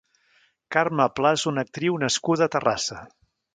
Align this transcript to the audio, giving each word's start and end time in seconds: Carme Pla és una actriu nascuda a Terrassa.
Carme 0.75 1.05
Pla 1.19 1.35
és 1.37 1.45
una 1.53 1.65
actriu 1.67 2.01
nascuda 2.07 2.51
a 2.51 2.55
Terrassa. 2.59 3.01